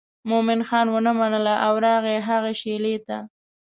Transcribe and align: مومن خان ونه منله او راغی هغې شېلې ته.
مومن 0.29 0.59
خان 0.67 0.87
ونه 0.93 1.11
منله 1.19 1.55
او 1.65 1.73
راغی 1.85 2.17
هغې 2.27 2.53
شېلې 2.61 2.95
ته. 3.07 3.17